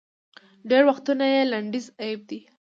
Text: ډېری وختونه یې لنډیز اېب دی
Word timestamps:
ډېری 0.69 0.85
وختونه 0.89 1.25
یې 1.33 1.41
لنډیز 1.51 1.85
اېب 2.03 2.19
دی 2.29 2.39